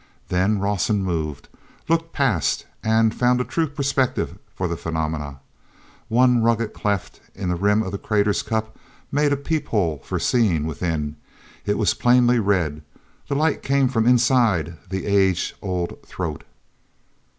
Then 0.29 0.57
Rawson 0.57 1.03
moved, 1.03 1.47
looked 1.87 2.11
past, 2.11 2.65
and 2.83 3.13
found 3.13 3.39
a 3.39 3.43
true 3.43 3.67
perspective 3.67 4.35
for 4.55 4.67
the 4.67 4.75
phenomenon. 4.75 5.37
One 6.07 6.41
rugged 6.41 6.73
cleft 6.73 7.21
in 7.35 7.49
the 7.49 7.55
rim 7.55 7.83
of 7.83 7.91
the 7.91 7.99
crater's 7.99 8.41
cup 8.41 8.75
made 9.11 9.31
a 9.31 9.37
peephole 9.37 10.01
for 10.03 10.17
seeing 10.17 10.65
within. 10.65 11.17
It 11.67 11.77
was 11.77 11.93
plainly 11.93 12.39
red—the 12.39 13.35
light 13.35 13.61
came 13.61 13.87
from 13.87 14.07
inside 14.07 14.75
the 14.89 15.05
age 15.05 15.53
old 15.61 16.01
throat. 16.01 16.45